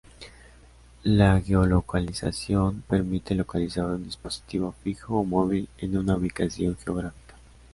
La 1.03 1.39
geolocalización 1.39 2.81
permite 2.89 3.35
localizar 3.35 3.85
un 3.85 4.03
dispositivo 4.05 4.71
fijo 4.83 5.19
o 5.19 5.23
móvil 5.23 5.69
en 5.77 5.95
una 5.95 6.15
ubicación 6.15 6.75
geográfica. 6.75 7.35